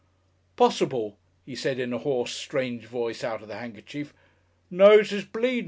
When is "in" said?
1.77-1.93